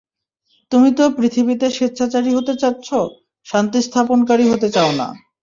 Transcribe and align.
তুমি 0.71 0.89
তো 0.97 1.03
পৃথিবীতে 1.17 1.67
স্বেচ্ছাচারী 1.69 2.31
হতে 2.33 2.53
চাচ্ছ, 2.55 2.87
শান্তি 3.47 3.79
স্থাপনকারী 3.81 4.45
হতে 4.51 4.67
চাও 4.75 4.91
না। 4.91 5.07